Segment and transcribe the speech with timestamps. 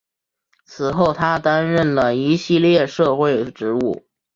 [0.65, 4.03] 此后他担任了一系列社会职务。